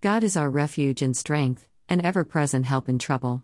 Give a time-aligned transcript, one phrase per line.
[0.00, 3.42] God is our refuge and strength, and ever present help in trouble.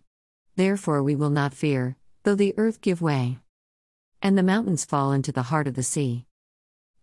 [0.55, 3.39] Therefore we will not fear, though the earth give way,
[4.23, 6.27] and the mountains fall into the heart of the sea.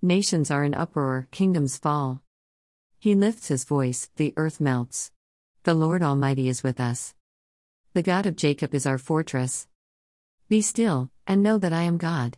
[0.01, 2.21] Nations are in uproar, kingdoms fall.
[2.97, 5.11] He lifts his voice, the earth melts.
[5.63, 7.13] The Lord Almighty is with us.
[7.93, 9.67] The God of Jacob is our fortress.
[10.47, 12.37] Be still, and know that I am God.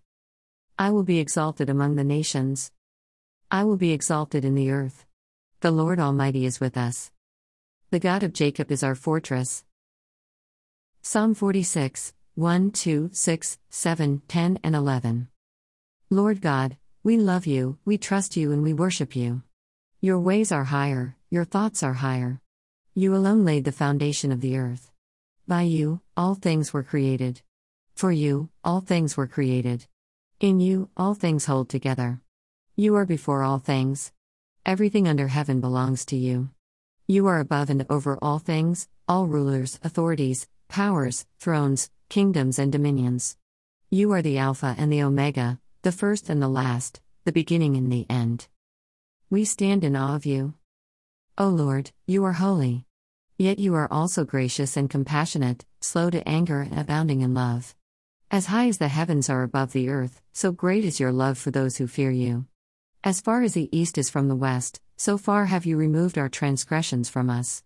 [0.80, 2.72] I will be exalted among the nations.
[3.52, 5.06] I will be exalted in the earth.
[5.64, 7.10] The Lord Almighty is with us.
[7.90, 9.64] The God of Jacob is our fortress.
[11.02, 15.30] Psalm 46, 1, 2, 6, 7, 10, and 11.
[16.10, 19.42] Lord God, we love you, we trust you, and we worship you.
[20.02, 22.42] Your ways are higher, your thoughts are higher.
[22.94, 24.92] You alone laid the foundation of the earth.
[25.48, 27.42] By you, all things were created.
[27.96, 29.88] For you, all things were created.
[30.42, 32.20] In you, all things hold together.
[32.76, 34.12] You are before all things.
[34.66, 36.50] Everything under heaven belongs to you.
[37.06, 43.36] You are above and over all things, all rulers, authorities, powers, thrones, kingdoms, and dominions.
[43.90, 47.92] You are the Alpha and the Omega, the first and the last, the beginning and
[47.92, 48.48] the end.
[49.30, 50.54] We stand in awe of you.
[51.38, 52.86] O Lord, you are holy.
[53.38, 57.76] Yet you are also gracious and compassionate, slow to anger and abounding in love.
[58.32, 61.52] As high as the heavens are above the earth, so great is your love for
[61.52, 62.46] those who fear you.
[63.06, 66.30] As far as the east is from the west, so far have you removed our
[66.30, 67.62] transgressions from us.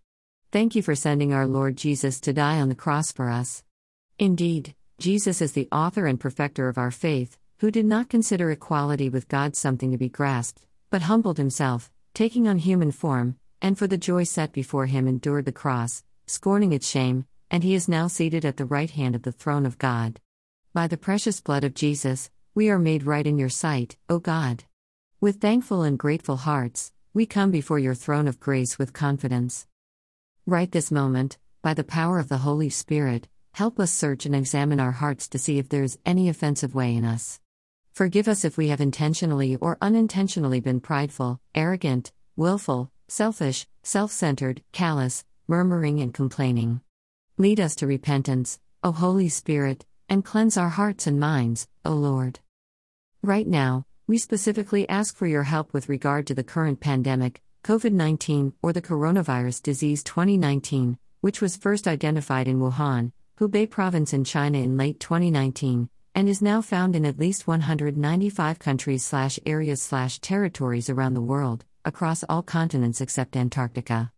[0.50, 3.62] Thank you for sending our Lord Jesus to die on the cross for us.
[4.18, 9.08] Indeed, Jesus is the author and perfecter of our faith, who did not consider equality
[9.08, 13.86] with God something to be grasped, but humbled himself, taking on human form, and for
[13.86, 18.08] the joy set before him endured the cross, scorning its shame, and he is now
[18.08, 20.18] seated at the right hand of the throne of God.
[20.74, 24.64] By the precious blood of Jesus, we are made right in your sight, O God.
[25.20, 29.66] With thankful and grateful hearts, we come before your throne of grace with confidence.
[30.46, 34.78] Right this moment, by the power of the Holy Spirit, help us search and examine
[34.78, 37.40] our hearts to see if there is any offensive way in us.
[37.92, 44.62] Forgive us if we have intentionally or unintentionally been prideful, arrogant, willful, selfish, self centered,
[44.70, 46.80] callous, murmuring, and complaining.
[47.36, 52.38] Lead us to repentance, O Holy Spirit, and cleanse our hearts and minds, O Lord.
[53.20, 57.92] Right now, we specifically ask for your help with regard to the current pandemic, COVID
[57.92, 64.24] 19, or the coronavirus disease 2019, which was first identified in Wuhan, Hubei province in
[64.24, 69.82] China in late 2019, and is now found in at least 195 countries slash areas
[69.82, 74.10] slash territories around the world, across all continents except Antarctica.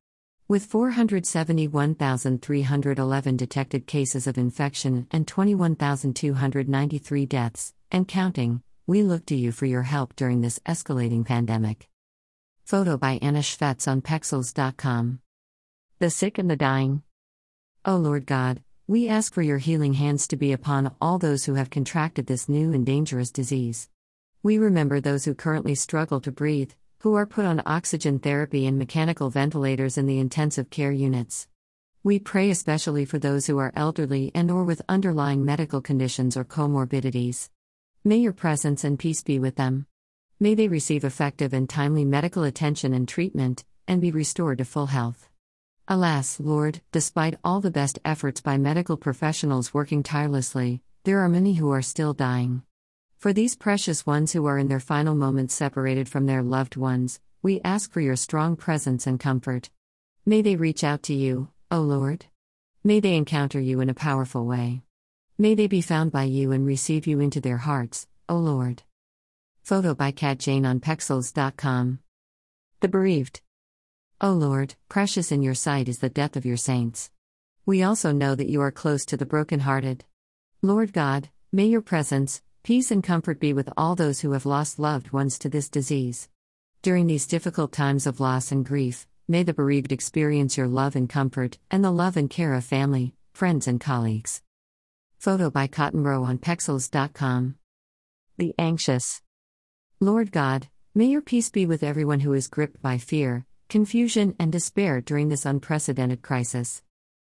[0.46, 9.52] With 471,311 detected cases of infection and 21,293 deaths, and counting, we look to you
[9.52, 11.88] for your help during this escalating pandemic.
[12.64, 15.20] Photo by Anna Shvets on Pexels.com.
[16.00, 17.04] The sick and the dying.
[17.84, 21.54] O Lord God, we ask for your healing hands to be upon all those who
[21.54, 23.88] have contracted this new and dangerous disease.
[24.42, 26.72] We remember those who currently struggle to breathe,
[27.02, 31.46] who are put on oxygen therapy and mechanical ventilators in the intensive care units.
[32.02, 36.44] We pray especially for those who are elderly and or with underlying medical conditions or
[36.44, 37.50] comorbidities.
[38.02, 39.84] May your presence and peace be with them.
[40.38, 44.86] May they receive effective and timely medical attention and treatment, and be restored to full
[44.86, 45.28] health.
[45.86, 51.54] Alas, Lord, despite all the best efforts by medical professionals working tirelessly, there are many
[51.54, 52.62] who are still dying.
[53.18, 57.20] For these precious ones who are in their final moments separated from their loved ones,
[57.42, 59.68] we ask for your strong presence and comfort.
[60.24, 62.24] May they reach out to you, O Lord.
[62.82, 64.80] May they encounter you in a powerful way.
[65.40, 68.82] May they be found by you and receive you into their hearts, O Lord.
[69.62, 72.00] Photo by Kat Jayne on Pexels.com.
[72.80, 73.40] The Bereaved.
[74.20, 77.10] O Lord, precious in your sight is the death of your saints.
[77.64, 80.04] We also know that you are close to the brokenhearted.
[80.60, 84.78] Lord God, may your presence, peace, and comfort be with all those who have lost
[84.78, 86.28] loved ones to this disease.
[86.82, 91.08] During these difficult times of loss and grief, may the bereaved experience your love and
[91.08, 94.42] comfort, and the love and care of family, friends, and colleagues.
[95.20, 97.56] Photo by Cottonbro on Pexels.com.
[98.38, 99.20] The Anxious.
[100.00, 104.50] Lord God, may your peace be with everyone who is gripped by fear, confusion, and
[104.50, 106.82] despair during this unprecedented crisis.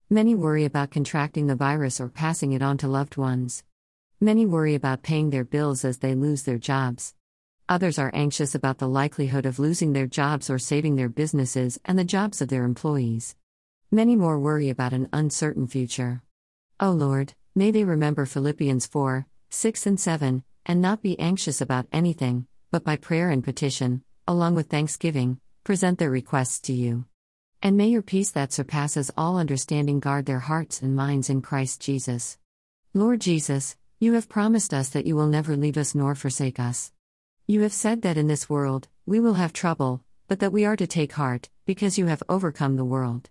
[0.09, 3.63] Many worry about contracting the virus or passing it on to loved ones.
[4.23, 7.15] Many worry about paying their bills as they lose their jobs.
[7.69, 11.99] Others are anxious about the likelihood of losing their jobs or saving their businesses and
[11.99, 13.37] the jobs of their employees.
[13.91, 16.23] Many more worry about an uncertain future.
[16.81, 21.61] O oh Lord, may they remember Philippians 4 6 and 7, and not be anxious
[21.61, 27.05] about anything, but by prayer and petition, along with thanksgiving, present their requests to you.
[27.63, 31.81] And may your peace that surpasses all understanding guard their hearts and minds in Christ
[31.81, 32.39] Jesus.
[32.95, 36.93] Lord Jesus, you have promised us that you will never leave us nor forsake us.
[37.47, 40.77] You have said that in this world, we will have trouble, but that we are
[40.77, 43.29] to take heart, because you have overcome the world.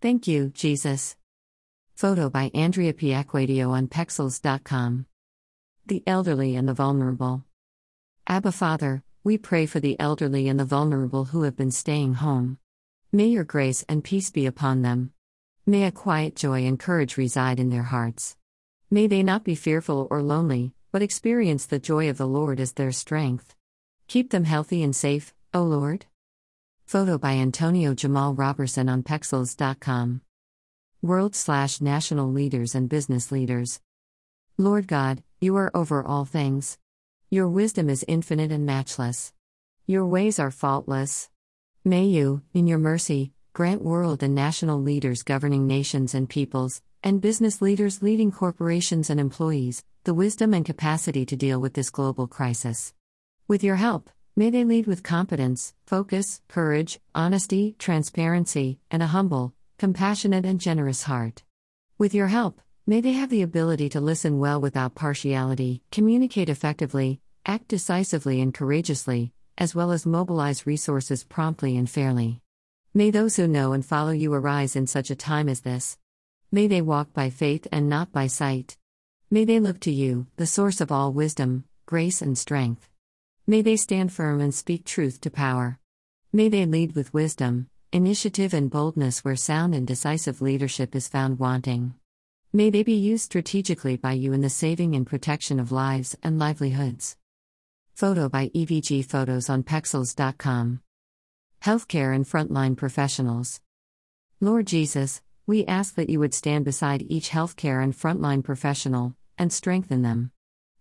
[0.00, 1.17] Thank you, Jesus.
[1.98, 5.06] Photo by Andrea Piacquadio on Pexels.com.
[5.84, 7.42] The elderly and the vulnerable.
[8.24, 12.58] Abba Father, we pray for the elderly and the vulnerable who have been staying home.
[13.10, 15.10] May your grace and peace be upon them.
[15.66, 18.36] May a quiet joy and courage reside in their hearts.
[18.92, 22.74] May they not be fearful or lonely, but experience the joy of the Lord as
[22.74, 23.56] their strength.
[24.06, 26.06] Keep them healthy and safe, O Lord.
[26.86, 30.20] Photo by Antonio Jamal Robertson on Pexels.com.
[31.00, 33.80] World slash national leaders and business leaders.
[34.56, 36.76] Lord God, you are over all things.
[37.30, 39.32] Your wisdom is infinite and matchless.
[39.86, 41.30] Your ways are faultless.
[41.84, 47.20] May you, in your mercy, grant world and national leaders governing nations and peoples, and
[47.20, 52.26] business leaders leading corporations and employees, the wisdom and capacity to deal with this global
[52.26, 52.92] crisis.
[53.46, 59.54] With your help, may they lead with competence, focus, courage, honesty, transparency, and a humble,
[59.78, 61.44] compassionate, and generous heart.
[61.96, 67.20] With your help, may they have the ability to listen well without partiality, communicate effectively,
[67.46, 72.40] act decisively and courageously, as well as mobilize resources promptly and fairly.
[72.92, 75.96] May those who know and follow you arise in such a time as this.
[76.50, 78.76] May they walk by faith and not by sight.
[79.30, 82.88] May they look to you, the source of all wisdom, grace, and strength.
[83.46, 85.78] May they stand firm and speak truth to power.
[86.32, 91.38] May they lead with wisdom, initiative, and boldness where sound and decisive leadership is found
[91.38, 91.94] wanting.
[92.52, 96.38] May they be used strategically by you in the saving and protection of lives and
[96.38, 97.16] livelihoods.
[97.94, 100.80] Photo by EVG Photos on Pexels.com.
[101.64, 103.60] Healthcare and Frontline Professionals.
[104.40, 109.52] Lord Jesus, we ask that you would stand beside each healthcare and frontline professional and
[109.52, 110.30] strengthen them.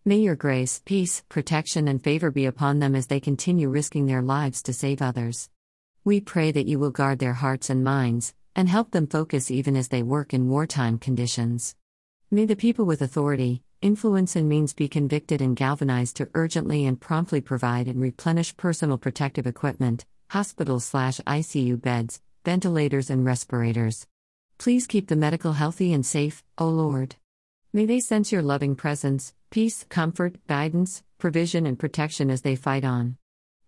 [0.03, 4.21] May your grace, peace, protection, and favor be upon them as they continue risking their
[4.21, 5.49] lives to save others.
[6.07, 9.75] We pray that you will guard their hearts and minds, and help them focus even
[9.75, 11.75] as they work in wartime conditions.
[12.31, 16.97] May the people with authority, influence, and means be convicted and galvanized to urgently and
[16.97, 24.07] promptly provide and replenish personal protective equipment, hospital slash ICU beds, ventilators, and respirators.
[24.59, 27.17] Please keep the medical healthy and safe, O Lord.
[27.73, 32.85] May they sense your loving presence, peace, comfort, guidance, provision, and protection as they fight
[32.85, 33.17] on.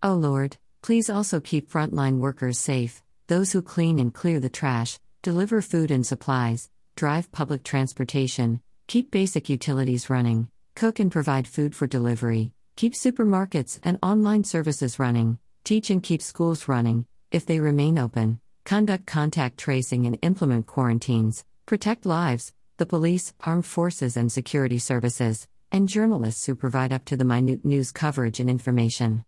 [0.01, 4.99] O Lord, please also keep frontline workers safe, those who clean and clear the trash,
[5.21, 11.75] deliver food and supplies, drive public transportation, keep basic utilities running, cook and provide food
[11.75, 17.59] for delivery, keep supermarkets and online services running, teach and keep schools running, if they
[17.59, 24.31] remain open, conduct contact tracing and implement quarantines, protect lives, the police, armed forces, and
[24.31, 29.23] security services, and journalists who provide up to the minute news coverage and information.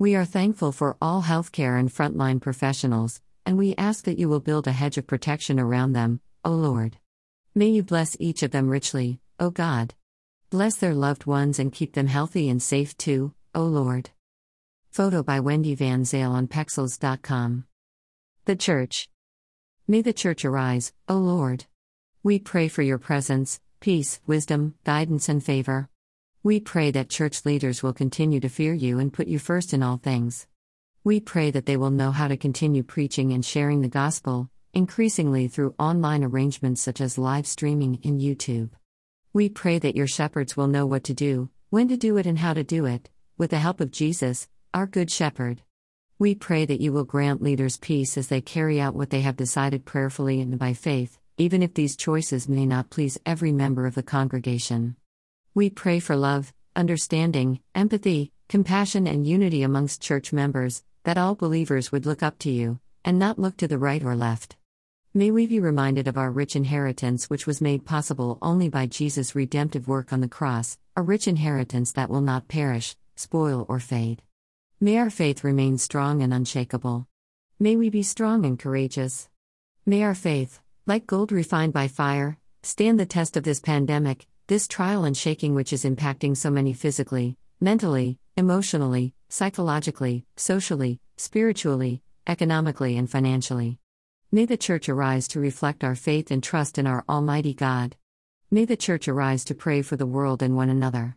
[0.00, 4.40] We are thankful for all healthcare and frontline professionals, and we ask that you will
[4.40, 6.96] build a hedge of protection around them, O Lord.
[7.54, 9.92] May you bless each of them richly, O God.
[10.48, 14.08] Bless their loved ones and keep them healthy and safe too, O Lord.
[14.90, 17.66] Photo by Wendy Van Zyl on Pexels.com.
[18.46, 19.10] The Church.
[19.86, 21.66] May the Church arise, O Lord.
[22.22, 25.90] We pray for your presence, peace, wisdom, guidance, and favor.
[26.42, 29.82] We pray that church leaders will continue to fear you and put you first in
[29.82, 30.46] all things.
[31.04, 35.48] We pray that they will know how to continue preaching and sharing the gospel, increasingly
[35.48, 38.70] through online arrangements such as live streaming in YouTube.
[39.34, 42.38] We pray that your shepherds will know what to do, when to do it, and
[42.38, 45.60] how to do it, with the help of Jesus, our Good Shepherd.
[46.18, 49.36] We pray that you will grant leaders peace as they carry out what they have
[49.36, 53.94] decided prayerfully and by faith, even if these choices may not please every member of
[53.94, 54.96] the congregation.
[55.52, 61.90] We pray for love, understanding, empathy, compassion, and unity amongst church members, that all believers
[61.90, 64.56] would look up to you, and not look to the right or left.
[65.12, 69.34] May we be reminded of our rich inheritance, which was made possible only by Jesus'
[69.34, 74.22] redemptive work on the cross, a rich inheritance that will not perish, spoil, or fade.
[74.78, 77.08] May our faith remain strong and unshakable.
[77.58, 79.28] May we be strong and courageous.
[79.84, 84.66] May our faith, like gold refined by fire, stand the test of this pandemic, this
[84.66, 92.96] trial and shaking which is impacting so many physically, mentally, emotionally, psychologically, socially, spiritually, economically,
[92.96, 93.78] and financially.
[94.32, 97.94] May the Church arise to reflect our faith and trust in our Almighty God.
[98.50, 101.16] May the Church arise to pray for the world and one another.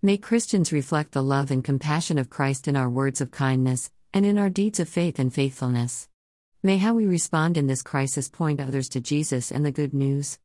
[0.00, 4.24] May Christians reflect the love and compassion of Christ in our words of kindness, and
[4.24, 6.08] in our deeds of faith and faithfulness.
[6.62, 10.38] May how we respond in this crisis point others to Jesus and the good news.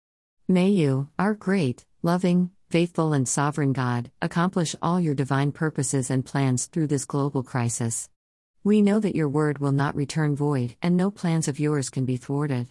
[0.47, 6.23] May you, our great, loving, faithful, and sovereign God, accomplish all your divine purposes and
[6.23, 8.09] plans through this global crisis.
[8.63, 12.05] We know that your word will not return void, and no plans of yours can
[12.05, 12.67] be thwarted.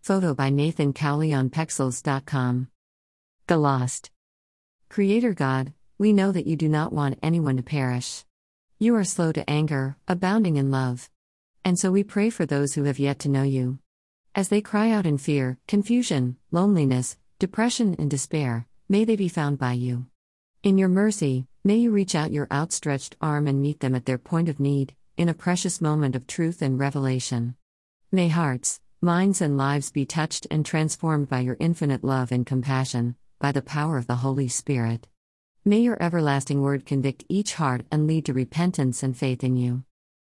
[0.00, 2.68] Photo by Nathan Cowley on Pexels.com.
[3.46, 4.10] The Lost.
[4.88, 8.24] Creator God, we know that you do not want anyone to perish.
[8.78, 11.10] You are slow to anger, abounding in love.
[11.62, 13.80] And so we pray for those who have yet to know you.
[14.36, 19.56] As they cry out in fear, confusion, loneliness, depression, and despair, may they be found
[19.56, 20.08] by you.
[20.62, 24.18] In your mercy, may you reach out your outstretched arm and meet them at their
[24.18, 27.56] point of need, in a precious moment of truth and revelation.
[28.12, 33.16] May hearts, minds, and lives be touched and transformed by your infinite love and compassion,
[33.38, 35.06] by the power of the Holy Spirit.
[35.64, 39.84] May your everlasting word convict each heart and lead to repentance and faith in you.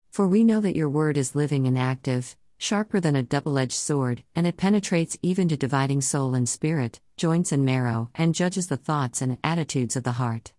[0.09, 3.71] For we know that your word is living and active, sharper than a double edged
[3.71, 8.67] sword, and it penetrates even to dividing soul and spirit, joints and marrow, and judges
[8.67, 10.51] the thoughts and attitudes of the heart.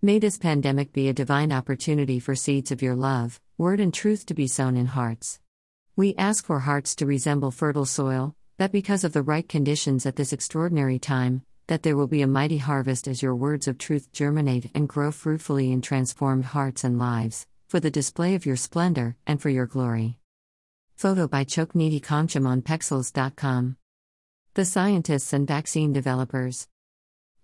[0.00, 4.26] May this pandemic be a divine opportunity for seeds of your love, word, and truth
[4.26, 5.38] to be sown in hearts.
[5.94, 10.16] We ask for hearts to resemble fertile soil, that because of the right conditions at
[10.16, 14.10] this extraordinary time, that there will be a mighty harvest as your words of truth
[14.10, 19.16] germinate and grow fruitfully in transformed hearts and lives, for the display of your splendor
[19.26, 20.18] and for your glory.
[21.02, 23.76] Photo by Chokniti Khongchum on Pexels.com.
[24.54, 26.68] The scientists and vaccine developers.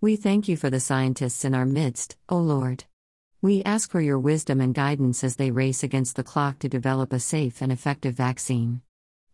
[0.01, 2.85] We thank you for the scientists in our midst, O Lord.
[3.43, 7.13] We ask for your wisdom and guidance as they race against the clock to develop
[7.13, 8.83] a safe and effective vaccine.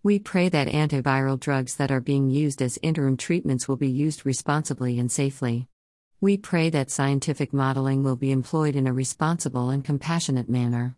[0.03, 4.25] We pray that antiviral drugs that are being used as interim treatments will be used
[4.25, 5.69] responsibly and safely.
[6.23, 10.97] We pray that scientific modeling will be employed in a responsible and compassionate manner.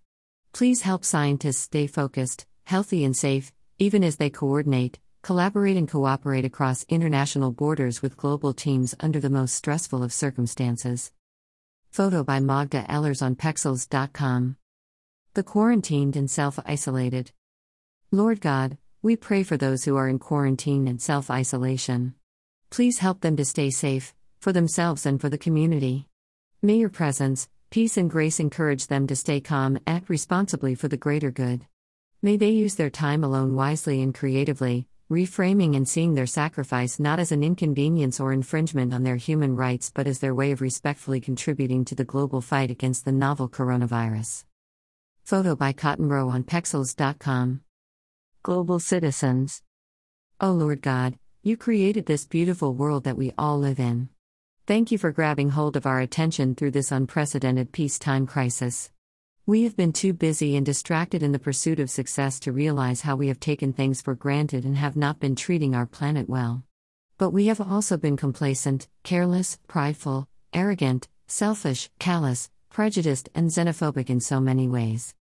[0.52, 6.44] Please help scientists stay focused, healthy, and safe, even as they coordinate, collaborate, and cooperate
[6.44, 11.12] across international borders with global teams under the most stressful of circumstances.
[11.90, 14.56] Photo by Magda Ehlers on Pexels.com.
[15.34, 17.30] The quarantined and self isolated.
[18.10, 22.14] Lord God, we pray for those who are in quarantine and self isolation.
[22.70, 26.08] Please help them to stay safe, for themselves and for the community.
[26.62, 30.96] May your presence, peace, and grace encourage them to stay calm, act responsibly for the
[30.96, 31.64] greater good.
[32.22, 37.20] May they use their time alone wisely and creatively, reframing and seeing their sacrifice not
[37.20, 41.20] as an inconvenience or infringement on their human rights but as their way of respectfully
[41.20, 44.44] contributing to the global fight against the novel coronavirus.
[45.24, 47.60] Photo by Cottonbro on Pexels.com.
[48.42, 49.62] Global citizens.
[50.40, 54.08] O oh Lord God, you created this beautiful world that we all live in.
[54.66, 58.90] Thank you for grabbing hold of our attention through this unprecedented peacetime crisis.
[59.48, 63.14] We have been too busy and distracted in the pursuit of success to realize how
[63.14, 66.64] we have taken things for granted and have not been treating our planet well.
[67.16, 74.18] But we have also been complacent, careless, prideful, arrogant, selfish, callous, prejudiced, and xenophobic in
[74.18, 75.14] so many ways.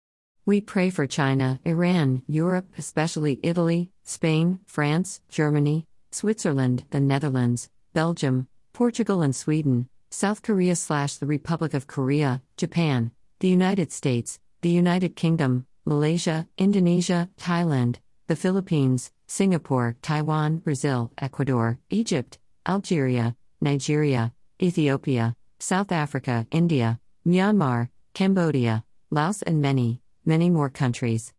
[0.46, 8.48] We pray for China, Iran, Europe, especially Italy, Spain, France, Germany, Switzerland, the Netherlands, Belgium,
[8.72, 13.10] Portugal and Sweden, South Korea slash the Republic of Korea, Japan,
[13.44, 17.96] the United States, the United Kingdom, Malaysia, Indonesia, Thailand,
[18.26, 24.32] the Philippines, Singapore, Taiwan, Brazil, Ecuador, Egypt, Algeria, Nigeria,
[24.62, 31.34] Ethiopia, South Africa, India, Myanmar, Cambodia, Laos, and many, many more countries.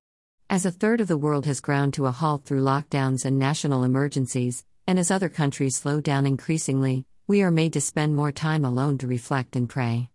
[0.48, 3.84] As a third of the world has ground to a halt through lockdowns and national
[3.84, 8.64] emergencies, and as other countries slow down increasingly, we are made to spend more time
[8.64, 10.12] alone to reflect and pray.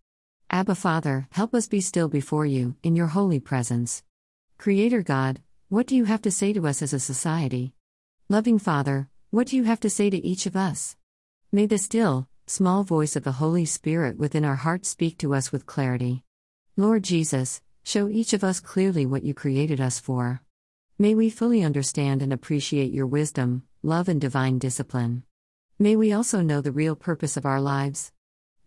[0.52, 4.02] Abba Father, help us be still before you, in your holy presence.
[4.58, 7.72] Creator God, what do you have to say to us as a society?
[8.28, 10.96] Loving Father, what do you have to say to each of us?
[11.52, 15.52] May the still, small voice of the Holy Spirit within our hearts speak to us
[15.52, 16.24] with clarity.
[16.76, 20.42] Lord Jesus, show each of us clearly what you created us for.
[20.98, 25.22] May we fully understand and appreciate your wisdom, love, and divine discipline.
[25.78, 28.10] May we also know the real purpose of our lives.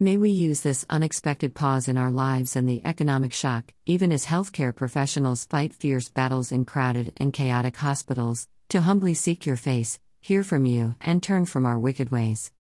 [0.04, 4.26] May we use this unexpected pause in our lives and the economic shock, even as
[4.26, 10.02] healthcare professionals fight fierce battles in crowded and chaotic hospitals, to humbly seek your face,
[10.20, 12.52] hear from you, and turn from our wicked ways.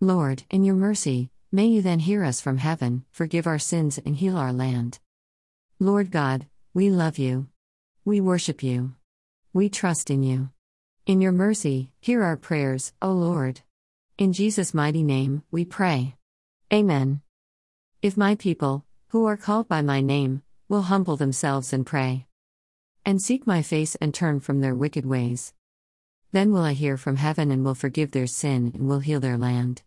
[0.00, 4.16] Lord, in your mercy, may you then hear us from heaven, forgive our sins, and
[4.16, 4.98] heal our land.
[5.78, 7.48] Lord God, we love you.
[8.06, 8.94] We worship you.
[9.52, 10.48] We trust in you.
[11.04, 13.60] In your mercy, hear our prayers, O Lord.
[14.16, 16.14] In Jesus' mighty name, we pray.
[16.72, 17.20] Amen.
[18.02, 22.26] If my people, who are called by my name, will humble themselves and pray.
[23.04, 25.54] and seek my face and turn from their wicked ways.
[26.32, 29.38] Then will I hear from heaven and will forgive their sin and will heal their
[29.38, 29.82] land.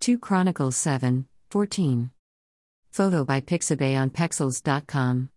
[0.00, 2.10] 2 Chronicles 7 14.
[2.90, 5.28] Photo by Pixabay on Pexels.com.